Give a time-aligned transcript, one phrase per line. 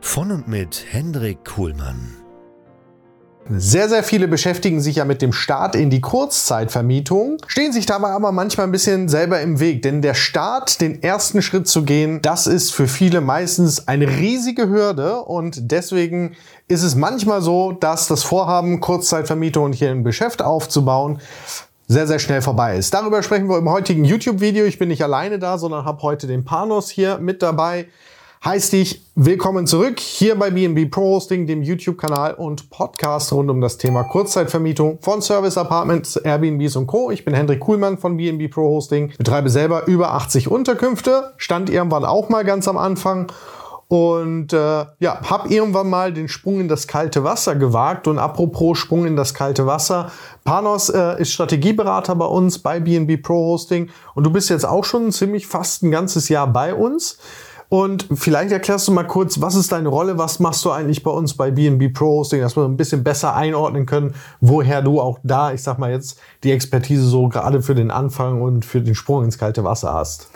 [0.00, 2.14] Von und mit Hendrik Kuhlmann.
[3.50, 8.10] Sehr, sehr viele beschäftigen sich ja mit dem Start in die Kurzzeitvermietung, stehen sich dabei
[8.10, 9.82] aber manchmal ein bisschen selber im Weg.
[9.82, 14.68] Denn der Start, den ersten Schritt zu gehen, das ist für viele meistens eine riesige
[14.68, 15.22] Hürde.
[15.22, 16.36] Und deswegen
[16.68, 21.20] ist es manchmal so, dass das Vorhaben, Kurzzeitvermietung und hier ein Geschäft aufzubauen,
[21.86, 22.92] sehr, sehr schnell vorbei ist.
[22.92, 24.66] Darüber sprechen wir im heutigen YouTube-Video.
[24.66, 27.88] Ich bin nicht alleine da, sondern habe heute den Panos hier mit dabei
[28.44, 33.60] heißt dich willkommen zurück hier bei BNB Pro Hosting, dem YouTube-Kanal und Podcast rund um
[33.60, 37.10] das Thema Kurzzeitvermietung von Service Apartments, Airbnbs und Co.
[37.10, 42.04] Ich bin Hendrik Kuhlmann von BNB Pro Hosting, betreibe selber über 80 Unterkünfte, stand irgendwann
[42.04, 43.32] auch mal ganz am Anfang
[43.88, 48.06] und äh, ja, habe irgendwann mal den Sprung in das kalte Wasser gewagt.
[48.06, 50.12] Und apropos Sprung in das kalte Wasser,
[50.44, 54.84] Panos äh, ist Strategieberater bei uns bei BNB Pro Hosting und du bist jetzt auch
[54.84, 57.18] schon ziemlich fast ein ganzes Jahr bei uns.
[57.68, 61.10] Und vielleicht erklärst du mal kurz, was ist deine Rolle, was machst du eigentlich bei
[61.10, 65.18] uns bei BNB Pro Hosting, dass wir ein bisschen besser einordnen können, woher du auch
[65.22, 68.94] da, ich sag mal jetzt, die Expertise so gerade für den Anfang und für den
[68.94, 70.30] Sprung ins kalte Wasser hast.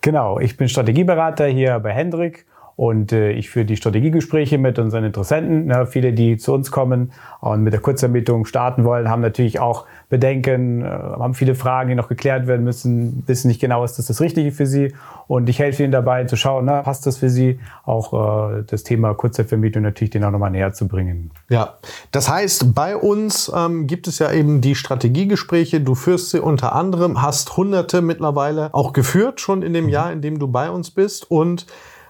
[0.00, 2.46] Genau, ich bin Strategieberater hier bei Hendrik
[2.78, 5.66] und äh, ich führe die Strategiegespräche mit unseren Interessenten.
[5.66, 9.86] Ne, viele, die zu uns kommen und mit der Kurzermietung starten wollen, haben natürlich auch
[10.08, 14.06] Bedenken, äh, haben viele Fragen, die noch geklärt werden müssen, wissen nicht genau, ist das
[14.06, 14.94] das Richtige für sie.
[15.26, 18.84] Und ich helfe ihnen dabei zu schauen, na, passt das für sie, auch äh, das
[18.84, 21.32] Thema Kurzzeitvermietung natürlich denen auch nochmal näher zu bringen.
[21.48, 21.78] Ja,
[22.12, 25.80] das heißt, bei uns ähm, gibt es ja eben die Strategiegespräche.
[25.80, 29.90] Du führst sie unter anderem, hast hunderte mittlerweile auch geführt, schon in dem mhm.
[29.90, 31.28] Jahr, in dem du bei uns bist.
[31.28, 31.66] Und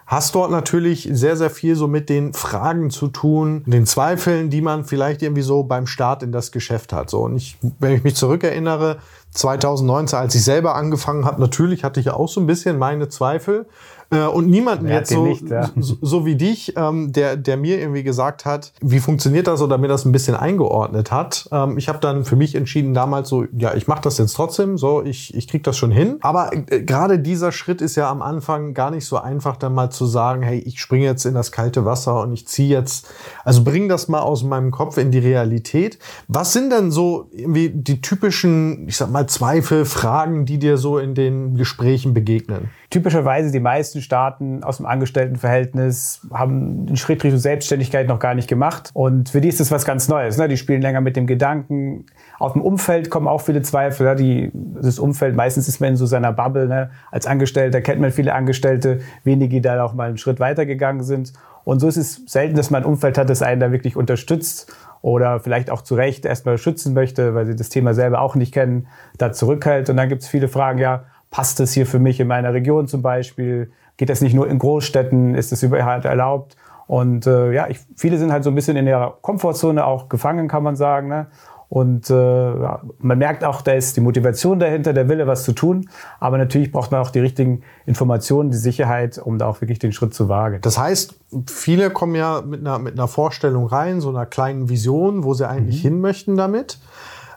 [0.08, 4.62] hast dort natürlich sehr, sehr viel so mit den Fragen zu tun, den Zweifeln, die
[4.62, 7.10] man vielleicht irgendwie so beim Start in das Geschäft hat.
[7.10, 8.96] So, und ich, wenn ich mich zurückerinnere,
[9.32, 13.66] 2019, als ich selber angefangen habe, natürlich hatte ich auch so ein bisschen meine Zweifel.
[14.10, 15.70] Äh, und niemanden jetzt so, nicht, ja.
[15.76, 19.76] so, so, wie dich, ähm, der, der mir irgendwie gesagt hat, wie funktioniert das oder
[19.76, 21.48] mir das ein bisschen eingeordnet hat.
[21.52, 24.78] Ähm, ich habe dann für mich entschieden damals so, ja, ich mache das jetzt trotzdem,
[24.78, 26.16] so, ich, ich krieg das schon hin.
[26.22, 29.91] Aber äh, gerade dieser Schritt ist ja am Anfang gar nicht so einfach, dann mal
[29.91, 33.08] zu sagen, hey, ich springe jetzt in das kalte Wasser und ich ziehe jetzt,
[33.44, 35.98] also bring das mal aus meinem Kopf in die Realität.
[36.28, 40.98] Was sind denn so irgendwie die typischen, ich sag mal, Zweifel, Fragen, die dir so
[40.98, 42.70] in den Gesprächen begegnen?
[42.91, 48.49] Typischerweise die meisten Staaten aus dem Angestelltenverhältnis haben den Schritt Richtung Selbstständigkeit noch gar nicht
[48.49, 48.91] gemacht.
[48.94, 50.38] Und für die ist das was ganz Neues.
[50.38, 50.49] Ne?
[50.49, 52.06] Die spielen länger mit dem Gedanken.
[52.38, 54.06] Aus dem Umfeld kommen auch viele Zweifel.
[54.06, 54.15] Ja?
[54.15, 56.66] Die, das Umfeld, meistens ist man in so seiner Bubble.
[56.66, 56.91] Ne?
[57.10, 61.34] Als Angestellter kennt man viele Angestellte, wenige, die da auch mal einen Schritt weitergegangen sind.
[61.65, 64.75] Und so ist es selten, dass man ein Umfeld hat, das einen da wirklich unterstützt
[65.03, 68.55] oder vielleicht auch zu Recht erstmal schützen möchte, weil sie das Thema selber auch nicht
[68.55, 68.87] kennen,
[69.19, 69.91] da zurückhält.
[69.91, 72.89] Und dann gibt es viele Fragen, ja, passt es hier für mich in meiner Region
[72.89, 73.71] zum Beispiel?
[73.97, 75.34] Geht das nicht nur in Großstädten?
[75.34, 76.56] Ist das überall erlaubt?
[76.87, 80.49] Und äh, ja, ich, viele sind halt so ein bisschen in der Komfortzone auch gefangen,
[80.49, 81.09] kann man sagen.
[81.09, 81.27] Ne?
[81.69, 85.53] Und äh, ja, man merkt auch, da ist die Motivation dahinter, der Wille, was zu
[85.53, 85.91] tun.
[86.19, 89.93] Aber natürlich braucht man auch die richtigen Informationen, die Sicherheit, um da auch wirklich den
[89.93, 90.61] Schritt zu wagen.
[90.62, 91.15] Das heißt,
[91.47, 95.47] viele kommen ja mit einer, mit einer Vorstellung rein, so einer kleinen Vision, wo sie
[95.47, 95.88] eigentlich mhm.
[95.88, 96.79] hin möchten damit.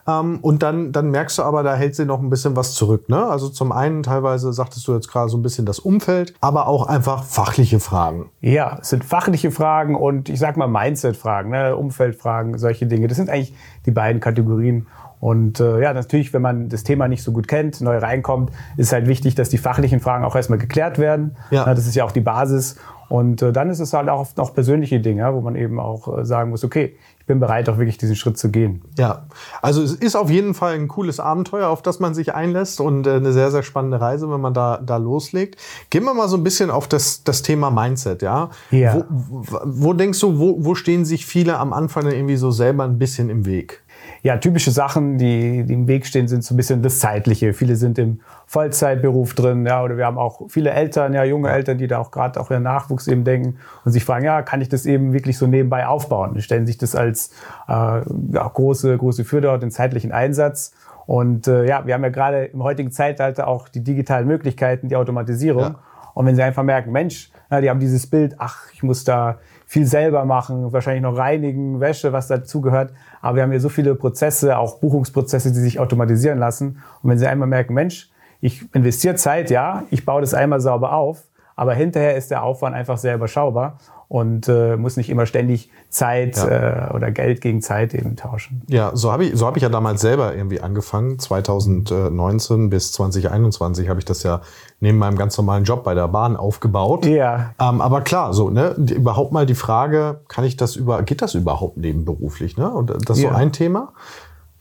[0.07, 3.09] Ähm, und dann, dann merkst du aber, da hält sie noch ein bisschen was zurück.
[3.09, 3.23] Ne?
[3.23, 6.87] Also zum einen teilweise sagtest du jetzt gerade so ein bisschen das Umfeld, aber auch
[6.87, 8.29] einfach fachliche Fragen.
[8.41, 11.75] Ja, es sind fachliche Fragen und ich sag mal Mindset-Fragen, ne?
[11.75, 13.07] Umfeldfragen, solche Dinge.
[13.07, 13.53] Das sind eigentlich
[13.85, 14.87] die beiden Kategorien.
[15.21, 18.91] Und äh, ja, natürlich, wenn man das Thema nicht so gut kennt, neu reinkommt, ist
[18.91, 21.37] halt wichtig, dass die fachlichen Fragen auch erstmal geklärt werden.
[21.51, 21.65] Ja.
[21.65, 22.75] Das ist ja auch die Basis.
[23.07, 26.17] Und äh, dann ist es halt auch oft noch persönliche Dinge, wo man eben auch
[26.17, 26.95] äh, sagen muss, okay,
[27.31, 28.81] bin bereit, auch wirklich diesen Schritt zu gehen.
[28.97, 29.25] Ja,
[29.61, 33.07] also es ist auf jeden Fall ein cooles Abenteuer, auf das man sich einlässt und
[33.07, 35.55] äh, eine sehr, sehr spannende Reise, wenn man da, da loslegt.
[35.89, 38.49] Gehen wir mal so ein bisschen auf das, das Thema Mindset, ja?
[38.69, 39.05] Ja.
[39.09, 42.99] Wo, wo denkst du, wo, wo stehen sich viele am Anfang irgendwie so selber ein
[42.99, 43.81] bisschen im Weg?
[44.23, 47.53] Ja, typische Sachen, die, die im Weg stehen, sind so ein bisschen das Zeitliche.
[47.53, 51.77] Viele sind im Vollzeitberuf drin, ja, oder wir haben auch viele Eltern, ja, junge Eltern,
[51.77, 54.69] die da auch gerade auch ihren Nachwuchs eben denken und sich fragen, ja, kann ich
[54.69, 56.35] das eben wirklich so nebenbei aufbauen?
[56.35, 57.31] Die stellen sich das als
[57.67, 60.73] äh, ja, große, große Fürder den zeitlichen Einsatz.
[61.07, 64.95] Und äh, ja, wir haben ja gerade im heutigen Zeitalter auch die digitalen Möglichkeiten, die
[64.95, 65.63] Automatisierung.
[65.63, 65.79] Ja.
[66.13, 69.39] Und wenn sie einfach merken, Mensch, na, die haben dieses Bild, ach, ich muss da
[69.71, 72.91] viel selber machen, wahrscheinlich noch reinigen, Wäsche, was dazugehört.
[73.21, 76.83] Aber wir haben hier so viele Prozesse, auch Buchungsprozesse, die sich automatisieren lassen.
[77.01, 78.09] Und wenn Sie einmal merken, Mensch,
[78.41, 81.23] ich investiere Zeit, ja, ich baue das einmal sauber auf,
[81.61, 83.77] aber hinterher ist der Aufwand einfach sehr überschaubar
[84.07, 86.87] und äh, muss nicht immer ständig Zeit ja.
[86.89, 88.63] äh, oder Geld gegen Zeit eben tauschen.
[88.67, 91.19] Ja, so habe ich, so hab ich ja damals selber irgendwie angefangen.
[91.19, 94.41] 2019 bis 2021 habe ich das ja
[94.79, 97.05] neben meinem ganz normalen Job bei der Bahn aufgebaut.
[97.05, 97.53] Ja.
[97.59, 101.21] Ähm, aber klar, so, ne, die, überhaupt mal die Frage, kann ich das über, geht
[101.21, 102.71] das überhaupt nebenberuflich, ne?
[102.71, 103.29] Und das ist ja.
[103.29, 103.93] so ein Thema.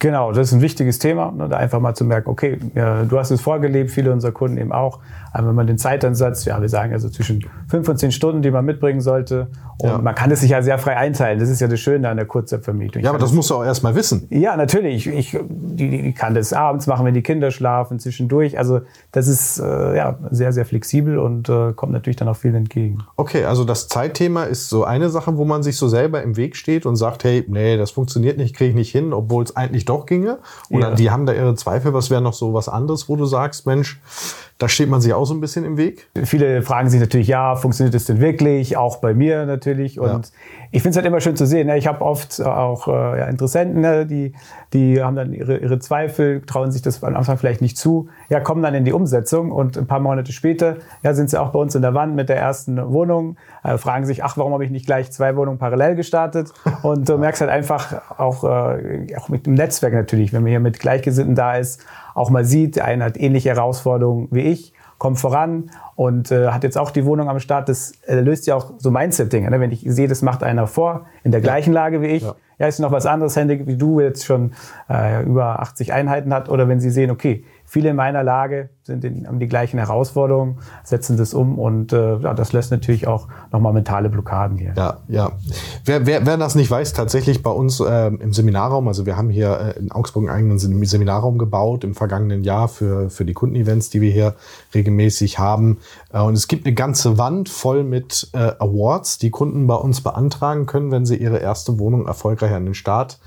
[0.00, 3.18] Genau, das ist ein wichtiges Thema, ne, da einfach mal zu merken, okay, ja, du
[3.18, 5.00] hast es vorgelebt, viele unserer Kunden eben auch.
[5.32, 8.50] Aber wenn man den Zeitansatz, ja, wir sagen also zwischen fünf und zehn Stunden, die
[8.50, 9.48] man mitbringen sollte.
[9.78, 9.98] Und ja.
[9.98, 11.38] man kann es sich ja sehr frei einteilen.
[11.38, 13.02] Das ist ja das Schöne an der Kurzzeitvermietung.
[13.02, 14.26] Ja, aber das musst du auch erstmal wissen.
[14.30, 15.06] Ja, natürlich.
[15.06, 18.58] Ich, die, die kann das abends machen, wenn die Kinder schlafen, zwischendurch.
[18.58, 18.80] Also
[19.12, 22.98] das ist äh, ja sehr, sehr flexibel und äh, kommt natürlich dann auch viel entgegen.
[23.16, 26.56] Okay, also das Zeitthema ist so eine Sache, wo man sich so selber im Weg
[26.56, 29.84] steht und sagt, hey, nee, das funktioniert nicht, kriege ich nicht hin, obwohl es eigentlich
[29.84, 30.38] doch ginge.
[30.70, 30.94] Oder ja.
[30.94, 31.94] die haben da ihre Zweifel.
[31.94, 34.00] Was wäre noch so was anderes, wo du sagst, Mensch,
[34.60, 36.10] da steht man sich auch so ein bisschen im Weg.
[36.24, 38.76] Viele fragen sich natürlich, ja, funktioniert das denn wirklich?
[38.76, 39.98] Auch bei mir natürlich.
[39.98, 40.32] Und ja.
[40.70, 41.68] ich finde es halt immer schön zu sehen.
[41.68, 41.78] Ne?
[41.78, 44.04] Ich habe oft auch äh, Interessenten, ne?
[44.04, 44.34] die,
[44.72, 48.40] die haben dann ihre, ihre Zweifel, trauen sich das am Anfang vielleicht nicht zu, ja,
[48.40, 51.58] kommen dann in die Umsetzung und ein paar Monate später ja, sind sie auch bei
[51.58, 54.70] uns in der Wand mit der ersten Wohnung, äh, fragen sich, ach, warum habe ich
[54.70, 56.52] nicht gleich zwei Wohnungen parallel gestartet?
[56.82, 60.60] Und du merkst halt einfach auch, äh, auch mit dem Netzwerk natürlich, wenn man hier
[60.60, 61.84] mit Gleichgesinnten da ist,
[62.14, 66.62] auch mal sieht, der eine hat ähnliche Herausforderungen wie ich, kommt voran und äh, hat
[66.62, 67.68] jetzt auch die Wohnung am Start.
[67.68, 69.50] Das äh, löst ja auch so Mindset-Dinge.
[69.50, 69.58] Ne?
[69.58, 72.68] Wenn ich sehe, das macht einer vor, in der gleichen Lage wie ich, ja, ja
[72.68, 74.52] ist noch was anderes, Hände, wie du jetzt schon
[74.88, 76.48] äh, über 80 Einheiten hat.
[76.48, 80.58] Oder wenn sie sehen, okay, viele in meiner Lage sind in, haben die gleichen Herausforderungen,
[80.82, 84.74] setzen das um und äh, ja, das lässt natürlich auch nochmal mentale Blockaden hier.
[84.76, 85.32] Ja, ja.
[85.84, 89.30] Wer, wer, wer das nicht weiß, tatsächlich bei uns äh, im Seminarraum, also wir haben
[89.30, 93.88] hier äh, in Augsburg einen eigenen Seminarraum gebaut im vergangenen Jahr für, für die Kundenevents,
[93.88, 94.34] die wir hier
[94.74, 95.78] regelmäßig haben.
[96.12, 100.00] Äh, und es gibt eine ganze Wand voll mit äh, Awards, die Kunden bei uns
[100.00, 103.20] beantragen können, wenn sie ihre erste Wohnung erfolgreich an den Start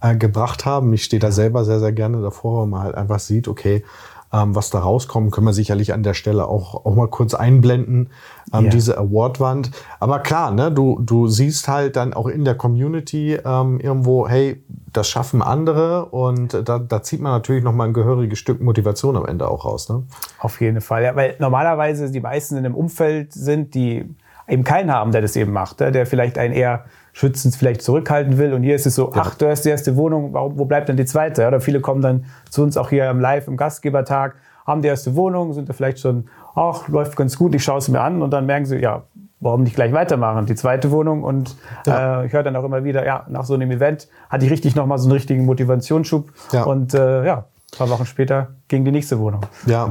[0.00, 0.92] äh, gebracht haben.
[0.92, 3.84] Ich stehe da selber sehr, sehr gerne davor, weil man halt einfach sieht, okay,
[4.32, 8.10] ähm, was da rauskommt, können wir sicherlich an der Stelle auch, auch mal kurz einblenden,
[8.52, 8.70] ähm, yeah.
[8.70, 9.70] diese Awardwand.
[9.98, 14.62] Aber klar, ne, du, du siehst halt dann auch in der Community ähm, irgendwo, hey,
[14.92, 19.26] das schaffen andere und da, da zieht man natürlich nochmal ein gehöriges Stück Motivation am
[19.26, 19.88] Ende auch raus.
[19.88, 20.04] Ne?
[20.38, 24.04] Auf jeden Fall, ja, weil normalerweise die meisten in einem Umfeld sind, die
[24.50, 28.52] eben keinen haben, der das eben macht, der vielleicht einen eher schützend vielleicht zurückhalten will.
[28.52, 30.96] Und hier ist es so, ach, du hast die erste Wohnung, warum, wo bleibt denn
[30.96, 31.46] die zweite?
[31.46, 34.36] Oder viele kommen dann zu uns auch hier im Live, im Gastgebertag,
[34.66, 37.88] haben die erste Wohnung, sind da vielleicht schon, ach, läuft ganz gut, ich schaue es
[37.88, 39.02] mir an und dann merken sie, ja,
[39.40, 40.46] warum nicht gleich weitermachen?
[40.46, 41.56] Die zweite Wohnung und
[41.86, 42.22] ja.
[42.22, 44.76] äh, ich höre dann auch immer wieder, ja, nach so einem Event hatte ich richtig
[44.76, 46.64] nochmal so einen richtigen Motivationsschub ja.
[46.64, 49.42] und äh, ja, ein paar Wochen später ging die nächste Wohnung.
[49.66, 49.88] Ja,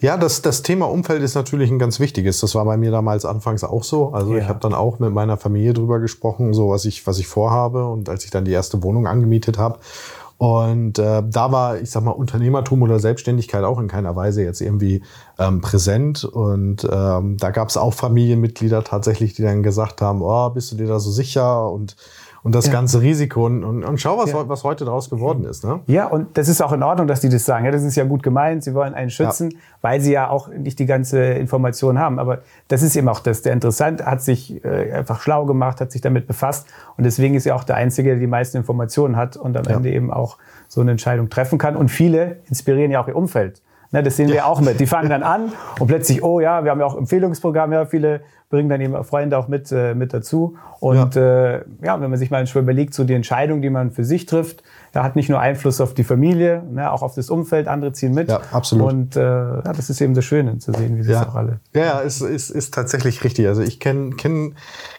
[0.00, 2.40] ja das, das Thema Umfeld ist natürlich ein ganz wichtiges.
[2.40, 4.12] Das war bei mir damals anfangs auch so.
[4.12, 4.42] Also ja.
[4.42, 7.86] ich habe dann auch mit meiner Familie drüber gesprochen, so was ich, was ich vorhabe.
[7.86, 9.78] Und als ich dann die erste Wohnung angemietet habe.
[10.42, 14.60] Und äh, da war, ich sag mal, Unternehmertum oder Selbstständigkeit auch in keiner Weise jetzt
[14.60, 15.04] irgendwie
[15.38, 16.24] ähm, präsent.
[16.24, 20.76] Und ähm, da gab es auch Familienmitglieder tatsächlich, die dann gesagt haben, oh, bist du
[20.76, 21.70] dir da so sicher?
[21.70, 21.94] Und
[22.44, 22.72] und das ja.
[22.72, 24.48] ganze Risiko und, und, und schau, was, ja.
[24.48, 25.64] was heute daraus geworden ist.
[25.64, 25.80] Ne?
[25.86, 27.64] Ja, und das ist auch in Ordnung, dass die das sagen.
[27.64, 28.64] Ja, das ist ja gut gemeint.
[28.64, 29.58] Sie wollen einen schützen, ja.
[29.80, 32.18] weil sie ja auch nicht die ganze Information haben.
[32.18, 33.42] Aber das ist eben auch das.
[33.42, 36.66] Der Interessant hat sich äh, einfach schlau gemacht, hat sich damit befasst.
[36.96, 39.90] Und deswegen ist ja auch der Einzige, der die meisten Informationen hat und am Ende
[39.90, 41.76] eben auch so eine Entscheidung treffen kann.
[41.76, 43.62] Und viele inspirieren ja auch ihr Umfeld.
[43.92, 44.80] Ne, das sehen wir auch mit.
[44.80, 48.22] Die fangen dann an und plötzlich, oh ja, wir haben ja auch Empfehlungsprogramme, ja, viele
[48.52, 50.56] bringen dann eben Freunde auch mit, äh, mit dazu.
[50.78, 51.54] Und ja.
[51.54, 54.26] Äh, ja, wenn man sich mal schon überlegt, so die Entscheidung, die man für sich
[54.26, 57.92] trifft, da hat nicht nur Einfluss auf die Familie, ne, auch auf das Umfeld, andere
[57.92, 58.28] ziehen mit.
[58.28, 58.92] Ja, absolut.
[58.92, 61.22] Und äh, ja, das ist eben das Schöne zu sehen, wie sie ja.
[61.22, 61.60] es auch alle.
[61.74, 63.46] Ja, ist, ist, ist tatsächlich richtig.
[63.46, 64.54] Also ich kenne kenn,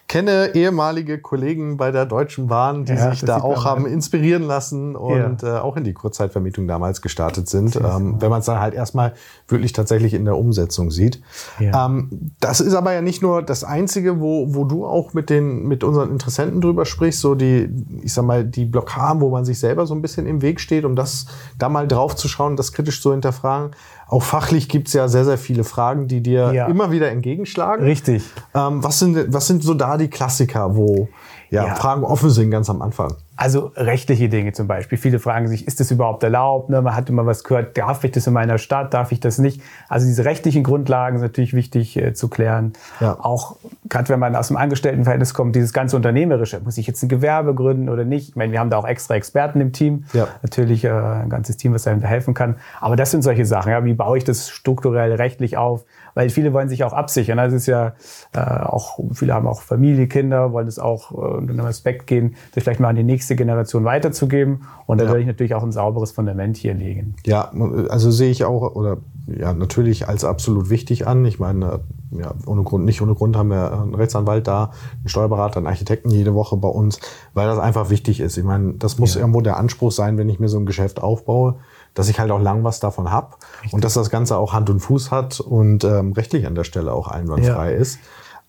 [0.08, 4.96] kenne ehemalige Kollegen bei der Deutschen Bahn, die ja, sich da auch haben inspirieren lassen
[4.96, 5.58] und ja.
[5.58, 7.76] äh, auch in die Kurzzeitvermietung damals gestartet sind.
[7.76, 9.14] Ähm, wenn man es dann halt erstmal
[9.48, 11.22] wirklich tatsächlich in der Umsetzung sieht.
[11.60, 11.86] Ja.
[11.86, 15.68] Ähm, das ist aber ja nicht nur das Einzige, wo, wo du auch mit den
[15.68, 17.70] mit unseren Interessenten drüber sprichst, so die,
[18.04, 20.86] ich sag mal, die Blockaden, wo man sich selber so ein bisschen im Weg steht,
[20.86, 21.26] um das
[21.58, 23.72] da mal drauf zu schauen, das kritisch zu hinterfragen.
[24.08, 26.68] Auch fachlich gibt es ja sehr, sehr viele Fragen, die dir ja.
[26.68, 27.86] immer wieder entgegenschlagen.
[27.86, 28.24] Richtig.
[28.54, 31.08] Ähm, was, sind, was sind so da die Klassiker, wo
[31.50, 31.76] ja, ja.
[31.76, 33.16] Fragen offen sind ganz am Anfang?
[33.36, 34.98] Also rechtliche Dinge zum Beispiel.
[34.98, 36.70] Viele fragen sich, ist das überhaupt erlaubt?
[36.70, 36.82] Ne?
[36.84, 39.62] Man hat immer was gehört, darf ich das in meiner Stadt, darf ich das nicht?
[39.90, 42.74] Also diese rechtlichen Grundlagen sind natürlich wichtig äh, zu klären.
[43.00, 43.18] Ja.
[43.20, 43.56] Auch
[43.90, 46.60] gerade wenn man aus dem Angestelltenverhältnis kommt, dieses ganze Unternehmerische.
[46.64, 48.30] Muss ich jetzt ein Gewerbe gründen oder nicht?
[48.30, 50.06] Ich meine, wir haben da auch extra Experten im Team.
[50.14, 50.28] Ja.
[50.44, 52.58] Natürlich äh, ein ganzes Team, was einem da helfen kann.
[52.82, 53.72] Aber das sind solche Sachen.
[53.72, 53.84] Ja?
[53.84, 55.86] Wie baue ich das strukturell rechtlich auf?
[56.14, 57.38] Weil viele wollen sich auch absichern.
[57.38, 57.94] Das ist ja
[58.34, 62.36] äh, auch, viele haben auch Familie, Kinder, wollen es auch äh, unter einem Aspekt gehen,
[62.54, 64.64] das vielleicht mal an die nächste nächste Generation weiterzugeben.
[64.86, 65.10] Und da ja.
[65.12, 67.16] werde ich natürlich auch ein sauberes Fundament hier legen.
[67.26, 67.52] Ja,
[67.90, 71.24] also sehe ich auch, oder ja, natürlich als absolut wichtig an.
[71.24, 71.80] Ich meine,
[72.12, 76.10] ja, ohne Grund, nicht ohne Grund haben wir einen Rechtsanwalt da, einen Steuerberater, einen Architekten
[76.10, 77.00] jede Woche bei uns,
[77.34, 78.36] weil das einfach wichtig ist.
[78.38, 79.22] Ich meine, das muss ja.
[79.22, 81.56] irgendwo der Anspruch sein, wenn ich mir so ein Geschäft aufbaue,
[81.94, 83.36] dass ich halt auch lang was davon habe
[83.72, 86.92] und dass das Ganze auch Hand und Fuß hat und ähm, rechtlich an der Stelle
[86.92, 87.78] auch einwandfrei ja.
[87.78, 88.00] ist.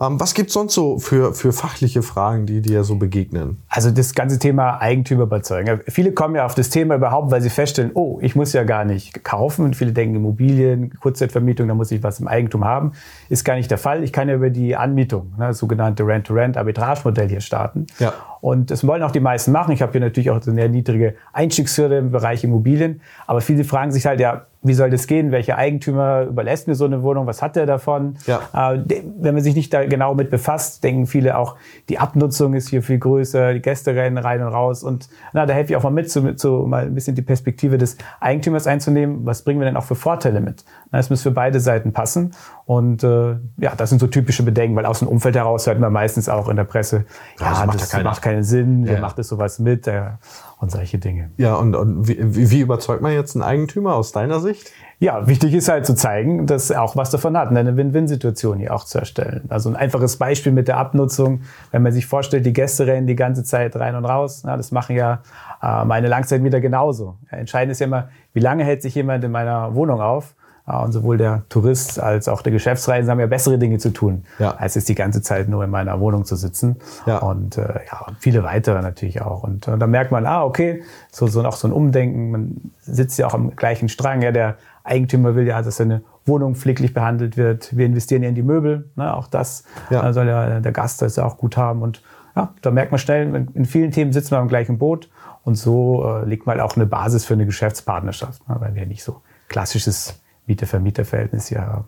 [0.06, 3.58] Ähm, was gibt es sonst so für, für fachliche Fragen, die dir so begegnen?
[3.68, 5.80] Also das ganze Thema Eigentümer überzeugen.
[5.88, 8.84] Viele kommen ja auf das Thema überhaupt, weil sie feststellen, oh, ich muss ja gar
[8.84, 9.64] nicht kaufen.
[9.64, 12.92] Und viele denken Immobilien, Kurzzeitvermietung, da muss ich was im Eigentum haben.
[13.28, 14.02] Ist gar nicht der Fall.
[14.02, 17.86] Ich kann ja über die Anmietung, ne, das sogenannte Rent-to-Rent-Arbitrage-Modell hier starten.
[17.98, 18.12] Ja.
[18.40, 19.72] Und das wollen auch die meisten machen.
[19.72, 23.00] Ich habe hier natürlich auch eine niedrige Einstiegshürde im Bereich Immobilien.
[23.26, 25.30] Aber viele fragen sich halt, ja, wie soll das gehen?
[25.30, 27.26] Welcher Eigentümer überlässt mir so eine Wohnung?
[27.26, 28.16] Was hat der davon?
[28.26, 28.72] Ja.
[28.72, 28.80] Äh,
[29.18, 31.56] wenn man sich nicht da genau mit befasst, denken viele auch,
[31.90, 34.82] die Abnutzung ist hier viel größer, die Gäste rennen rein und raus.
[34.82, 37.76] Und na, da helfe ich auch mal mit, so, so mal ein bisschen die Perspektive
[37.76, 39.26] des Eigentümers einzunehmen.
[39.26, 40.64] Was bringen wir denn auch für Vorteile mit?
[40.90, 42.32] Na, es muss für beide Seiten passen.
[42.64, 45.92] Und äh, ja, das sind so typische Bedenken, weil aus dem Umfeld heraus hört man
[45.92, 47.04] meist auch in der Presse,
[47.40, 48.92] ja, ja das, macht, das ja macht keinen Sinn, ja.
[48.92, 49.86] wer macht das sowas mit?
[49.86, 50.18] Der,
[50.64, 51.30] und solche Dinge.
[51.36, 54.53] Ja, und, und wie, wie überzeugt man jetzt einen Eigentümer aus deiner Sicht?
[55.00, 58.84] Ja, wichtig ist halt zu zeigen, dass auch was davon hat, eine Win-Win-Situation hier auch
[58.84, 59.44] zu erstellen.
[59.48, 61.42] Also ein einfaches Beispiel mit der Abnutzung,
[61.72, 64.70] wenn man sich vorstellt, die Gäste rennen die ganze Zeit rein und raus, na, das
[64.70, 65.20] machen ja
[65.62, 67.16] äh, meine Langzeitmieter genauso.
[67.30, 70.34] Ja, entscheidend ist ja immer, wie lange hält sich jemand in meiner Wohnung auf?
[70.66, 74.52] Und sowohl der Tourist als auch der Geschäftsreisende haben ja bessere Dinge zu tun, ja.
[74.52, 76.76] als es die ganze Zeit nur in meiner Wohnung zu sitzen.
[77.04, 77.18] Ja.
[77.18, 79.42] Und äh, ja, viele weitere natürlich auch.
[79.42, 82.30] Und äh, da merkt man, ah, okay, so, so auch so ein Umdenken.
[82.30, 84.22] Man sitzt ja auch am gleichen Strang.
[84.22, 87.76] Ja, der Eigentümer will ja, dass seine Wohnung pfleglich behandelt wird.
[87.76, 88.88] Wir investieren ja in die Möbel.
[88.96, 89.14] Ne?
[89.14, 90.10] Auch das ja.
[90.14, 91.82] soll ja der Gast das ja auch gut haben.
[91.82, 92.02] Und
[92.36, 95.10] ja, da merkt man schnell, in vielen Themen sitzen wir am gleichen Boot.
[95.42, 98.56] Und so äh, legt man auch eine Basis für eine Geschäftspartnerschaft, ne?
[98.60, 101.84] weil wir nicht so klassisches Mieter-Vermieter-Verhältnis hier haben.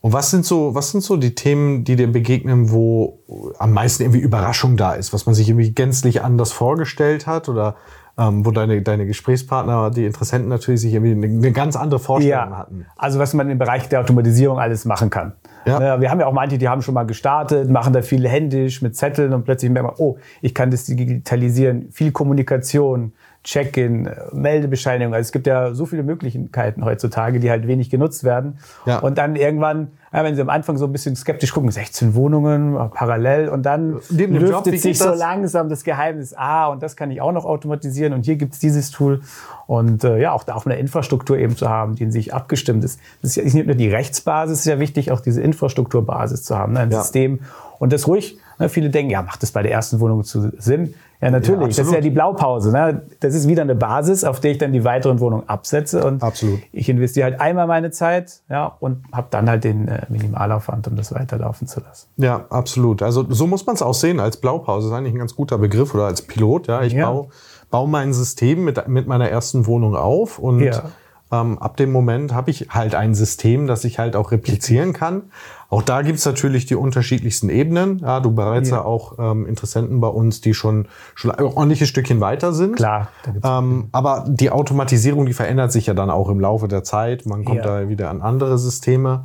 [0.00, 3.18] Und was sind so, was sind so die Themen, die dir begegnen, wo
[3.58, 7.76] am meisten irgendwie Überraschung da ist, was man sich irgendwie gänzlich anders vorgestellt hat oder
[8.18, 12.50] ähm, wo deine, deine Gesprächspartner, die Interessenten natürlich sich irgendwie eine, eine ganz andere Vorstellung
[12.50, 12.56] ja.
[12.56, 12.86] hatten?
[12.96, 15.32] Also was man im Bereich der Automatisierung alles machen kann.
[15.66, 16.00] Ja.
[16.00, 18.94] Wir haben ja auch manche, die haben schon mal gestartet, machen da viel händisch mit
[18.94, 23.12] Zetteln und plötzlich merkt man, oh, ich kann das digitalisieren, viel Kommunikation,
[23.46, 25.14] Check-in, Meldebescheinigung.
[25.14, 28.58] Also es gibt ja so viele Möglichkeiten heutzutage, die halt wenig genutzt werden.
[28.86, 28.98] Ja.
[28.98, 32.74] Und dann irgendwann, ja, wenn Sie am Anfang so ein bisschen skeptisch gucken, 16 Wohnungen
[32.92, 37.12] parallel und dann Neben lüftet Job, sich so langsam das Geheimnis, ah, und das kann
[37.12, 39.20] ich auch noch automatisieren und hier gibt's dieses Tool.
[39.68, 42.82] Und äh, ja, auch da auch eine Infrastruktur eben zu haben, die in sich abgestimmt
[42.82, 42.98] ist.
[43.22, 46.80] Das ist nicht nur die Rechtsbasis, ist ja wichtig, auch diese Infrastrukturbasis zu haben, ne?
[46.80, 47.00] ein ja.
[47.00, 47.40] System.
[47.78, 48.68] Und das ruhig, ne?
[48.68, 50.94] viele denken, ja, macht das bei der ersten Wohnung zu Sinn?
[51.20, 51.76] Ja, natürlich.
[51.76, 52.70] Ja, das ist ja die Blaupause.
[52.72, 53.02] Ne?
[53.20, 56.04] Das ist wieder eine Basis, auf der ich dann die weiteren Wohnungen absetze.
[56.04, 56.60] Und absolut.
[56.72, 60.96] ich investiere halt einmal meine Zeit ja, und habe dann halt den äh, Minimalaufwand, um
[60.96, 62.08] das weiterlaufen zu lassen.
[62.18, 63.02] Ja, absolut.
[63.02, 64.88] Also so muss man es auch sehen als Blaupause.
[64.88, 66.66] Das ist eigentlich ein ganz guter Begriff oder als Pilot.
[66.66, 67.10] Ja, ich ja.
[67.10, 67.28] baue
[67.70, 70.84] baue mein System mit, mit meiner ersten Wohnung auf und ja.
[71.32, 75.24] ähm, ab dem Moment habe ich halt ein System, das ich halt auch replizieren kann.
[75.68, 77.98] Auch da gibt's natürlich die unterschiedlichsten Ebenen.
[77.98, 82.20] Ja, du bereits ja, auch ähm, Interessenten bei uns, die schon, schon ein ordentliches Stückchen
[82.20, 82.76] weiter sind.
[82.76, 83.08] Klar.
[83.42, 87.26] Ähm, aber die Automatisierung, die verändert sich ja dann auch im Laufe der Zeit.
[87.26, 87.80] Man kommt ja.
[87.80, 89.24] da wieder an andere Systeme.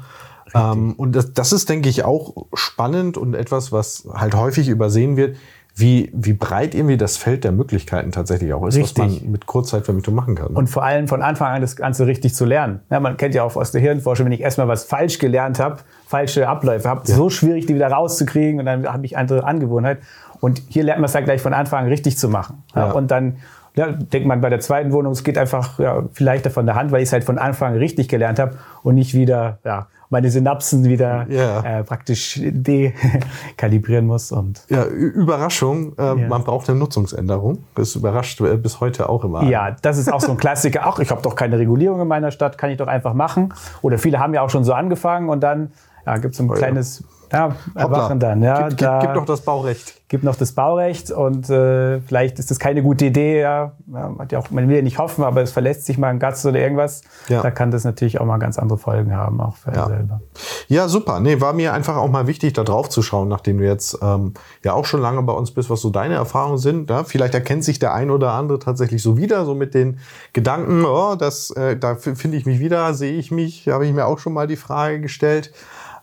[0.54, 5.18] Ähm, und das, das ist, denke ich, auch spannend und etwas, was halt häufig übersehen
[5.18, 5.38] wird,
[5.82, 9.04] wie, wie breit irgendwie das Feld der Möglichkeiten tatsächlich auch ist, Richtig.
[9.04, 10.48] was man mit Kurzzeitvermietung machen kann.
[10.48, 12.80] Und vor allem von Anfang an das Ganze richtig zu lernen.
[12.90, 15.78] Ja, man kennt ja auch aus der Hirnforschung, wenn ich erstmal was falsch gelernt habe,
[16.08, 20.00] falsche Abläufe habe, so schwierig, die wieder rauszukriegen und dann habe ich andere Angewohnheit.
[20.40, 22.64] Und hier lernt man es halt gleich von Anfang an richtig zu machen.
[22.76, 22.92] Ja, Ja.
[22.94, 23.38] Und dann
[23.76, 26.92] ja, denkt man bei der zweiten Wohnung, es geht einfach ja, vielleicht von der Hand,
[26.92, 30.30] weil ich es halt von Anfang an richtig gelernt habe und nicht wieder ja, meine
[30.30, 31.80] Synapsen wieder Ja.
[31.80, 34.32] äh, praktisch dekalibrieren muss.
[34.32, 36.16] Und ja, Überraschung, äh, Ja.
[36.28, 37.64] man braucht eine Nutzungsänderung.
[37.76, 39.44] Das überrascht äh, bis heute auch immer.
[39.44, 40.82] Ja, das ist auch so ein Klassiker.
[40.84, 43.54] Ach, ich habe doch keine Regulierung in meiner Stadt, kann ich doch einfach machen.
[43.82, 45.72] Oder viele haben ja auch schon so angefangen und dann
[46.06, 48.42] ja, gibt es ein kleines ja, Erwachen dann.
[48.44, 50.02] Ja, gib, gib, da gib doch das Baurecht.
[50.10, 53.40] gibt noch das Baurecht und äh, vielleicht ist das keine gute Idee.
[53.42, 53.72] Ja.
[53.94, 56.20] Ja, hat ja auch, man will ja nicht hoffen, aber es verlässt sich mal ein
[56.20, 57.02] Gatz oder irgendwas.
[57.30, 57.42] Ja.
[57.42, 59.88] Da kann das natürlich auch mal ganz andere Folgen haben, auch für Ja.
[59.88, 60.22] selber.
[60.68, 61.20] Ja, super.
[61.20, 64.34] Nee, war mir einfach auch mal wichtig, da drauf zu schauen, nachdem du jetzt ähm,
[64.64, 66.90] ja auch schon lange bei uns bist, was so deine Erfahrungen sind.
[66.90, 67.04] Ja?
[67.04, 70.00] Vielleicht erkennt sich der ein oder andere tatsächlich so wieder, so mit den
[70.34, 74.06] Gedanken, oh, das, äh, da finde ich mich wieder, sehe ich mich, habe ich mir
[74.06, 75.52] auch schon mal die Frage gestellt.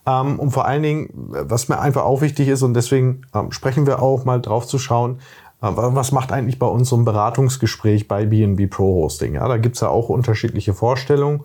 [0.08, 3.86] Ähm, und vor allen Dingen, was mir einfach auch wichtig ist, und deswegen ähm, sprechen
[3.86, 5.18] wir auch mal drauf zu schauen,
[5.60, 9.34] äh, was macht eigentlich bei uns so ein Beratungsgespräch bei BNB Pro Hosting?
[9.34, 11.42] Ja, da gibt's ja auch unterschiedliche Vorstellungen.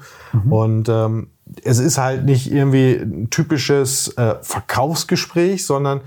[0.50, 1.28] Und ähm,
[1.64, 6.02] es ist halt nicht irgendwie ein typisches äh, Verkaufsgespräch, sondern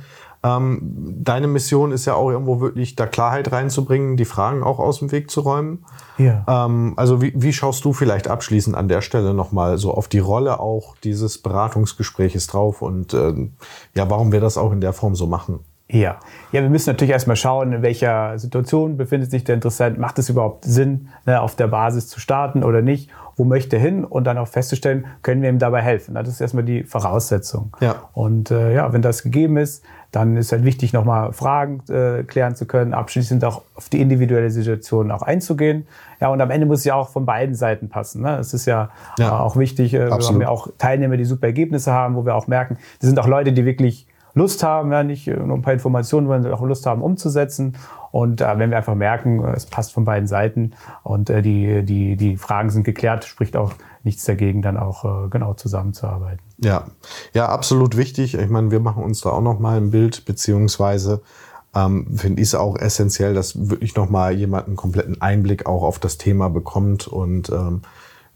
[0.47, 0.81] ähm,
[1.23, 5.11] deine Mission ist ja auch irgendwo wirklich da Klarheit reinzubringen, die Fragen auch aus dem
[5.11, 5.85] Weg zu räumen.
[6.19, 6.45] Ja.
[6.47, 10.19] Ähm, also wie, wie schaust du vielleicht abschließend an der Stelle nochmal so auf die
[10.19, 13.55] Rolle auch dieses Beratungsgespräches drauf und ähm,
[13.95, 15.61] ja, warum wir das auch in der Form so machen?
[15.89, 16.19] Ja.
[16.51, 19.99] ja, wir müssen natürlich erstmal schauen, in welcher Situation befindet sich der Interessent.
[19.99, 23.09] Macht es überhaupt Sinn, ne, auf der Basis zu starten oder nicht?
[23.37, 24.05] Wo möchte er hin?
[24.05, 26.15] Und dann auch festzustellen, können wir ihm dabei helfen?
[26.15, 27.77] Das ist erstmal die Voraussetzung.
[27.81, 27.97] Ja.
[28.15, 32.57] Und äh, ja, wenn das gegeben ist, dann ist halt wichtig, nochmal Fragen äh, klären
[32.57, 35.87] zu können, abschließend auch auf die individuelle Situation auch einzugehen.
[36.21, 38.23] Ja, und am Ende muss es ja auch von beiden Seiten passen.
[38.23, 38.39] Ne?
[38.39, 39.29] Es ist ja, Ja.
[39.29, 42.35] äh, auch wichtig, äh, wir haben ja auch Teilnehmer, die super Ergebnisse haben, wo wir
[42.35, 45.63] auch merken, das sind auch Leute, die wirklich Lust haben, ja, nicht äh, nur ein
[45.63, 47.77] paar Informationen, sondern auch Lust haben umzusetzen.
[48.13, 51.83] Und äh, wenn wir einfach merken, äh, es passt von beiden Seiten und äh, die,
[51.85, 53.73] die, die Fragen sind geklärt, spricht auch
[54.05, 56.41] nichts dagegen, dann auch äh, genau zusammenzuarbeiten.
[56.59, 56.85] Ja,
[57.33, 58.35] ja, absolut wichtig.
[58.35, 61.23] Ich meine, wir machen uns da auch noch mal ein Bild, beziehungsweise
[61.75, 65.83] ähm, finde ich es auch essentiell, dass wirklich noch mal jemand einen kompletten Einblick auch
[65.83, 67.81] auf das Thema bekommt und ähm,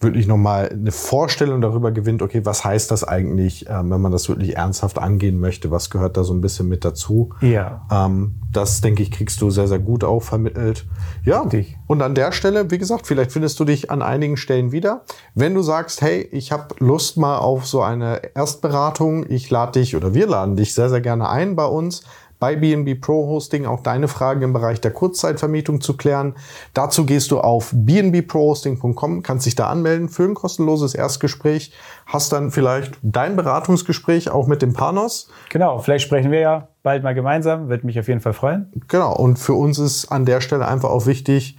[0.01, 4.11] wirklich noch mal eine Vorstellung darüber gewinnt, okay, was heißt das eigentlich, ähm, wenn man
[4.11, 7.35] das wirklich ernsthaft angehen möchte, was gehört da so ein bisschen mit dazu.
[7.43, 7.87] Ja.
[7.91, 10.87] Ähm, das, denke ich, kriegst du sehr, sehr gut auch vermittelt.
[11.25, 11.77] Ja, Richtig.
[11.87, 15.05] und an der Stelle, wie gesagt, vielleicht findest du dich an einigen Stellen wieder.
[15.35, 19.97] Wenn du sagst, hey, ich habe Lust mal auf so eine Erstberatung, ich lade dich
[19.97, 22.03] oder wir laden dich sehr, sehr gerne ein bei uns
[22.41, 26.35] bei BNB Pro Hosting auch deine Fragen im Bereich der Kurzzeitvermietung zu klären.
[26.75, 31.73] Dazu gehst du auf bnbprohosting.com, kannst dich da anmelden für ein kostenloses Erstgespräch,
[32.07, 35.31] hast dann vielleicht dein Beratungsgespräch auch mit dem Panos.
[35.51, 38.73] Genau, vielleicht sprechen wir ja bald mal gemeinsam, würde mich auf jeden Fall freuen.
[38.89, 41.57] Genau, und für uns ist an der Stelle einfach auch wichtig,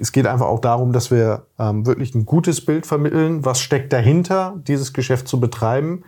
[0.00, 3.44] es geht einfach auch darum, dass wir ähm, wirklich ein gutes Bild vermitteln.
[3.44, 6.02] Was steckt dahinter, dieses Geschäft zu betreiben?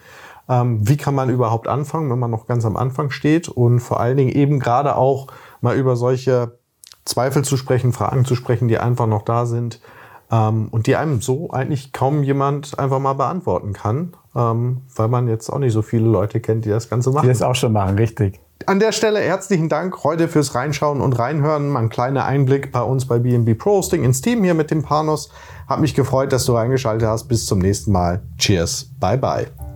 [0.48, 3.48] Ähm, wie kann man überhaupt anfangen, wenn man noch ganz am Anfang steht?
[3.48, 5.28] Und vor allen Dingen eben gerade auch
[5.60, 6.58] mal über solche
[7.04, 9.80] Zweifel zu sprechen, Fragen zu sprechen, die einfach noch da sind
[10.30, 15.28] ähm, und die einem so eigentlich kaum jemand einfach mal beantworten kann, ähm, weil man
[15.28, 17.22] jetzt auch nicht so viele Leute kennt, die das Ganze machen.
[17.24, 18.40] Die das auch schon machen, richtig.
[18.64, 21.68] An der Stelle herzlichen Dank heute fürs Reinschauen und Reinhören.
[21.68, 24.82] Mal ein kleiner Einblick bei uns bei BNB Pro Hosting ins Team hier mit dem
[24.82, 25.30] Panos.
[25.68, 27.28] Hat mich gefreut, dass du reingeschaltet hast.
[27.28, 28.22] Bis zum nächsten Mal.
[28.38, 28.90] Cheers.
[28.98, 29.75] Bye bye.